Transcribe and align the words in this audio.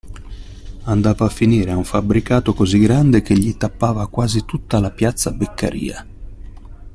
Andava 0.85 1.25
a 1.25 1.29
finire 1.29 1.69
a 1.69 1.77
un 1.77 1.83
fabbricato 1.83 2.55
così 2.55 2.79
grande 2.79 3.21
che 3.21 3.37
gli 3.37 3.55
tappava 3.55 4.07
quasi 4.07 4.45
tutta 4.45 4.79
la 4.79 4.89
Piazza 4.89 5.29
Beccaria. 5.29 6.07